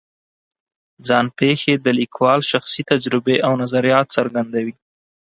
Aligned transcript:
ځان 1.07 1.25
پېښې 1.39 1.73
د 1.77 1.87
لیکوال 1.99 2.39
شخصي 2.51 2.81
تجربې 2.91 3.37
او 3.45 3.51
نظریات 3.61 4.07
څرګندوي. 4.17 4.75